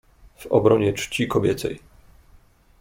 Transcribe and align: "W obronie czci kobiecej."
"W 0.35 0.47
obronie 0.47 0.93
czci 0.93 1.27
kobiecej." 1.27 1.79